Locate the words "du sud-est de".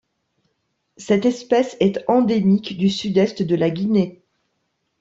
2.75-3.53